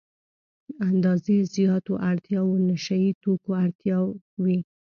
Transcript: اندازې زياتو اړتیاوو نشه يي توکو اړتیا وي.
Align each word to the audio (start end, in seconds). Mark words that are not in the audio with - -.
اندازې 0.89 1.35
زياتو 1.55 1.93
اړتیاوو 2.09 2.63
نشه 2.67 2.95
يي 3.03 3.11
توکو 3.21 3.49
اړتیا 3.63 3.97
وي. 4.43 4.59